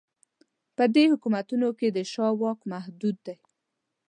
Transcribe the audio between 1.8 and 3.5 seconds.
د شاه واک محدود دی.